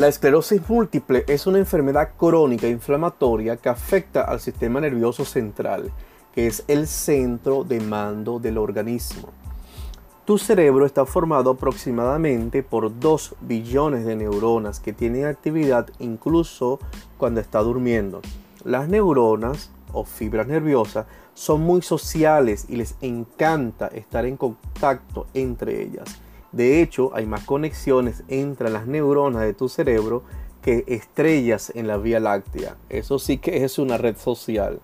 La 0.00 0.08
esclerosis 0.08 0.66
múltiple 0.66 1.26
es 1.28 1.46
una 1.46 1.58
enfermedad 1.58 2.12
crónica 2.16 2.66
inflamatoria 2.66 3.58
que 3.58 3.68
afecta 3.68 4.22
al 4.22 4.40
sistema 4.40 4.80
nervioso 4.80 5.26
central, 5.26 5.92
que 6.32 6.46
es 6.46 6.64
el 6.68 6.86
centro 6.86 7.64
de 7.64 7.80
mando 7.80 8.38
del 8.38 8.56
organismo. 8.56 9.28
Tu 10.24 10.38
cerebro 10.38 10.86
está 10.86 11.04
formado 11.04 11.50
aproximadamente 11.50 12.62
por 12.62 12.98
2 12.98 13.34
billones 13.42 14.06
de 14.06 14.16
neuronas 14.16 14.80
que 14.80 14.94
tienen 14.94 15.26
actividad 15.26 15.90
incluso 15.98 16.80
cuando 17.18 17.40
está 17.40 17.58
durmiendo. 17.58 18.22
Las 18.64 18.88
neuronas 18.88 19.70
o 19.92 20.06
fibras 20.06 20.46
nerviosas 20.46 21.04
son 21.34 21.60
muy 21.60 21.82
sociales 21.82 22.64
y 22.70 22.76
les 22.76 22.94
encanta 23.02 23.88
estar 23.88 24.24
en 24.24 24.38
contacto 24.38 25.26
entre 25.34 25.82
ellas. 25.82 26.22
De 26.52 26.82
hecho, 26.82 27.14
hay 27.14 27.26
más 27.26 27.44
conexiones 27.44 28.24
entre 28.28 28.70
las 28.70 28.86
neuronas 28.86 29.42
de 29.42 29.54
tu 29.54 29.68
cerebro 29.68 30.22
que 30.62 30.84
estrellas 30.88 31.72
en 31.74 31.86
la 31.86 31.96
Vía 31.96 32.20
Láctea. 32.20 32.76
Eso 32.88 33.18
sí 33.18 33.38
que 33.38 33.64
es 33.64 33.78
una 33.78 33.96
red 33.96 34.16
social. 34.16 34.80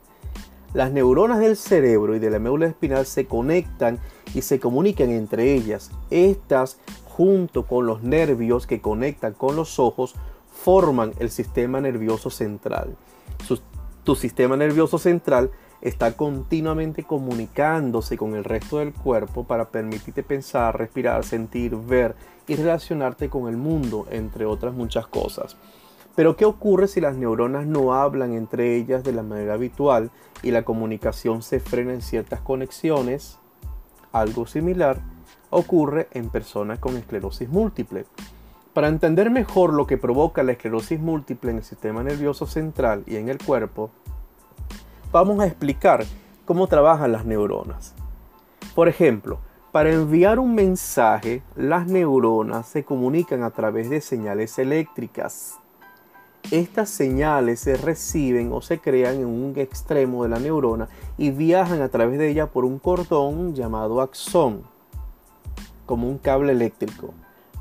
Las 0.72 0.92
neuronas 0.92 1.38
del 1.38 1.56
cerebro 1.56 2.14
y 2.14 2.18
de 2.18 2.30
la 2.30 2.38
médula 2.38 2.66
espinal 2.66 3.06
se 3.06 3.26
conectan 3.26 3.98
y 4.34 4.42
se 4.42 4.60
comunican 4.60 5.10
entre 5.10 5.54
ellas. 5.54 5.90
Estas, 6.10 6.78
junto 7.04 7.66
con 7.66 7.86
los 7.86 8.02
nervios 8.02 8.66
que 8.66 8.80
conectan 8.80 9.32
con 9.32 9.56
los 9.56 9.78
ojos, 9.78 10.14
forman 10.50 11.12
el 11.18 11.30
sistema 11.30 11.80
nervioso 11.80 12.30
central. 12.30 12.96
tu 14.04 14.14
sistema 14.14 14.56
nervioso 14.56 14.98
central 14.98 15.50
está 15.86 16.16
continuamente 16.16 17.04
comunicándose 17.04 18.18
con 18.18 18.34
el 18.34 18.42
resto 18.42 18.78
del 18.78 18.92
cuerpo 18.92 19.44
para 19.44 19.68
permitirte 19.68 20.24
pensar, 20.24 20.76
respirar, 20.76 21.24
sentir, 21.24 21.76
ver 21.76 22.16
y 22.48 22.56
relacionarte 22.56 23.28
con 23.28 23.46
el 23.46 23.56
mundo, 23.56 24.04
entre 24.10 24.46
otras 24.46 24.74
muchas 24.74 25.06
cosas. 25.06 25.56
Pero 26.16 26.34
¿qué 26.34 26.44
ocurre 26.44 26.88
si 26.88 27.00
las 27.00 27.14
neuronas 27.14 27.66
no 27.66 27.94
hablan 27.94 28.32
entre 28.32 28.74
ellas 28.74 29.04
de 29.04 29.12
la 29.12 29.22
manera 29.22 29.54
habitual 29.54 30.10
y 30.42 30.50
la 30.50 30.64
comunicación 30.64 31.42
se 31.42 31.60
frena 31.60 31.94
en 31.94 32.02
ciertas 32.02 32.40
conexiones? 32.40 33.38
Algo 34.10 34.44
similar 34.48 34.98
ocurre 35.50 36.08
en 36.10 36.30
personas 36.30 36.80
con 36.80 36.96
esclerosis 36.96 37.48
múltiple. 37.48 38.06
Para 38.72 38.88
entender 38.88 39.30
mejor 39.30 39.72
lo 39.72 39.86
que 39.86 39.98
provoca 39.98 40.42
la 40.42 40.52
esclerosis 40.52 40.98
múltiple 40.98 41.52
en 41.52 41.58
el 41.58 41.64
sistema 41.64 42.02
nervioso 42.02 42.48
central 42.48 43.04
y 43.06 43.16
en 43.16 43.28
el 43.28 43.38
cuerpo, 43.38 43.92
vamos 45.12 45.40
a 45.40 45.46
explicar 45.46 46.04
cómo 46.44 46.66
trabajan 46.66 47.12
las 47.12 47.24
neuronas. 47.24 47.94
Por 48.74 48.88
ejemplo, 48.88 49.38
para 49.72 49.92
enviar 49.92 50.38
un 50.38 50.54
mensaje, 50.54 51.42
las 51.54 51.86
neuronas 51.86 52.66
se 52.66 52.84
comunican 52.84 53.42
a 53.42 53.50
través 53.50 53.90
de 53.90 54.00
señales 54.00 54.58
eléctricas. 54.58 55.58
Estas 56.50 56.88
señales 56.88 57.60
se 57.60 57.76
reciben 57.76 58.52
o 58.52 58.62
se 58.62 58.78
crean 58.78 59.16
en 59.16 59.26
un 59.26 59.52
extremo 59.56 60.22
de 60.22 60.28
la 60.28 60.38
neurona 60.38 60.88
y 61.18 61.30
viajan 61.30 61.82
a 61.82 61.88
través 61.88 62.18
de 62.18 62.30
ella 62.30 62.46
por 62.46 62.64
un 62.64 62.78
cordón 62.78 63.54
llamado 63.54 64.00
axón, 64.00 64.62
como 65.84 66.08
un 66.08 66.18
cable 66.18 66.52
eléctrico. 66.52 67.12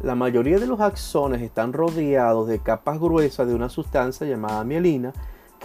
La 0.01 0.13
mayoría 0.13 0.59
de 0.59 0.67
los 0.67 0.81
axones 0.81 1.41
están 1.41 1.73
rodeados 1.73 2.47
de 2.47 2.59
capas 2.59 2.99
gruesas 2.99 3.47
de 3.47 3.55
una 3.55 3.69
sustancia 3.69 4.27
llamada 4.27 4.63
mielina 4.63 5.13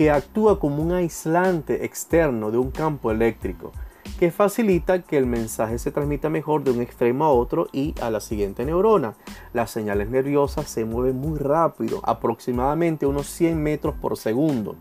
que 0.01 0.11
actúa 0.11 0.59
como 0.59 0.83
un 0.83 0.93
aislante 0.93 1.85
externo 1.85 2.51
de 2.51 2.57
un 2.57 2.71
campo 2.71 3.11
eléctrico 3.11 3.71
que 4.19 4.31
facilita 4.31 5.03
que 5.03 5.19
el 5.19 5.27
mensaje 5.27 5.79
se 5.79 5.91
transmita 5.91 6.31
mejor 6.31 6.65
de 6.65 6.71
un 6.71 6.81
extremo 6.81 7.27
a 7.27 7.31
otro 7.31 7.67
y 7.71 7.95
a 8.01 8.09
la 8.09 8.21
siguiente 8.21 8.65
neurona. 8.65 9.13
Las 9.53 9.71
señales 9.73 10.09
nerviosas 10.09 10.71
se 10.71 10.87
mueven 10.87 11.17
muy 11.17 11.39
rápido, 11.39 12.01
aproximadamente 12.03 13.05
unos 13.05 13.27
100 13.27 13.63
metros 13.63 13.95
por 13.95 14.17
segundo. 14.17 14.75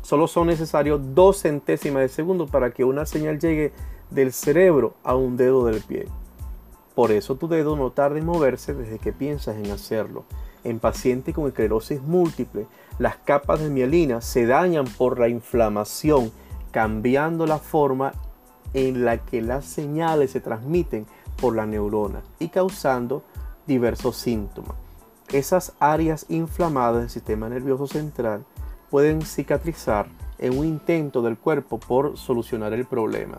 Solo 0.00 0.26
son 0.26 0.46
necesarios 0.46 1.02
dos 1.14 1.42
centésimas 1.42 2.00
de 2.00 2.08
segundo 2.08 2.46
para 2.46 2.70
que 2.70 2.84
una 2.84 3.04
señal 3.04 3.38
llegue 3.38 3.74
del 4.08 4.32
cerebro 4.32 4.94
a 5.04 5.14
un 5.14 5.36
dedo 5.36 5.66
del 5.66 5.82
pie. 5.82 6.06
Por 6.94 7.12
eso 7.12 7.34
tu 7.34 7.46
dedo 7.46 7.76
no 7.76 7.90
tarda 7.90 8.18
en 8.18 8.24
moverse 8.24 8.72
desde 8.72 8.98
que 8.98 9.12
piensas 9.12 9.56
en 9.56 9.70
hacerlo. 9.70 10.24
En 10.64 10.78
pacientes 10.78 11.34
con 11.34 11.46
esclerosis 11.48 12.00
múltiple, 12.02 12.66
las 12.98 13.16
capas 13.16 13.60
de 13.60 13.68
mielina 13.68 14.20
se 14.20 14.46
dañan 14.46 14.84
por 14.86 15.18
la 15.18 15.28
inflamación, 15.28 16.30
cambiando 16.70 17.46
la 17.46 17.58
forma 17.58 18.12
en 18.74 19.04
la 19.04 19.18
que 19.18 19.42
las 19.42 19.64
señales 19.64 20.30
se 20.30 20.40
transmiten 20.40 21.06
por 21.40 21.56
la 21.56 21.66
neurona 21.66 22.22
y 22.38 22.48
causando 22.48 23.22
diversos 23.66 24.16
síntomas. 24.16 24.76
Esas 25.30 25.72
áreas 25.80 26.26
inflamadas 26.28 27.00
del 27.00 27.10
sistema 27.10 27.48
nervioso 27.48 27.86
central 27.86 28.44
pueden 28.90 29.22
cicatrizar 29.22 30.06
en 30.38 30.58
un 30.58 30.66
intento 30.66 31.22
del 31.22 31.38
cuerpo 31.38 31.78
por 31.78 32.16
solucionar 32.18 32.72
el 32.72 32.84
problema. 32.84 33.38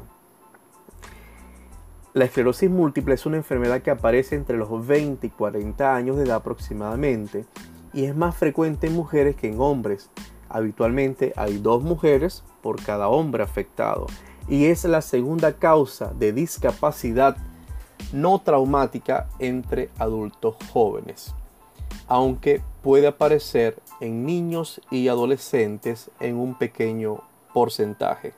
La 2.14 2.26
esclerosis 2.26 2.70
múltiple 2.70 3.16
es 3.16 3.26
una 3.26 3.38
enfermedad 3.38 3.82
que 3.82 3.90
aparece 3.90 4.36
entre 4.36 4.56
los 4.56 4.86
20 4.86 5.26
y 5.26 5.30
40 5.32 5.96
años 5.96 6.18
de 6.18 6.26
edad 6.26 6.38
aproximadamente 6.38 7.46
y 7.92 8.06
es 8.06 8.16
más 8.16 8.38
frecuente 8.38 8.86
en 8.86 8.94
mujeres 8.94 9.36
que 9.36 9.48
en 9.48 9.60
hombres. 9.60 10.12
Habitualmente 10.48 11.34
hay 11.36 11.58
dos 11.58 11.82
mujeres 11.82 12.44
por 12.62 12.80
cada 12.84 13.08
hombre 13.08 13.42
afectado 13.42 14.06
y 14.48 14.66
es 14.66 14.84
la 14.84 15.02
segunda 15.02 15.54
causa 15.54 16.14
de 16.14 16.34
discapacidad 16.34 17.36
no 18.12 18.40
traumática 18.40 19.28
entre 19.40 19.90
adultos 19.98 20.56
jóvenes, 20.72 21.34
aunque 22.08 22.62
puede 22.84 23.08
aparecer 23.08 23.82
en 24.02 24.24
niños 24.24 24.82
y 24.92 25.08
adolescentes 25.08 26.12
en 26.20 26.36
un 26.36 26.60
pequeño 26.60 27.24
porcentaje. 27.56 28.34